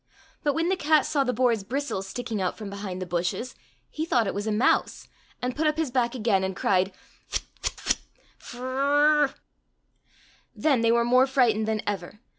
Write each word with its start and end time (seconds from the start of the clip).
But 0.41 0.55
when 0.55 0.69
the 0.69 0.75
cat 0.75 1.05
saw 1.05 1.23
the 1.23 1.31
boar's 1.31 1.63
bristles 1.63 2.07
sticking 2.07 2.41
out 2.41 2.57
from 2.57 2.71
behind 2.71 2.99
the 2.99 3.05
bushes 3.05 3.53
he 3.87 4.03
thought 4.03 4.25
it 4.25 4.33
was 4.33 4.47
a 4.47 4.51
mouse, 4.51 5.07
and 5.43 5.55
put 5.55 5.67
up 5.67 5.77
his 5.77 5.91
back 5.91 6.15
again 6.15 6.43
and 6.43 6.55
cried," 6.55 6.91
Ft! 7.31 7.43
f 7.63 7.63
t! 7.63 7.71
f 7.85 7.93
t! 7.93 8.01
Frrrrrrr!" 8.39 9.35
Then 10.55 10.81
they 10.81 10.91
were 10.91 11.05
more 11.05 11.27
frightened 11.27 11.67
than 11.67 11.83
ever. 11.85 12.19